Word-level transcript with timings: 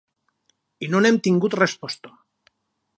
I 0.87 0.89
no 0.95 1.03
n’hem 1.05 1.21
tingut 1.29 1.59
resposta. 1.63 2.15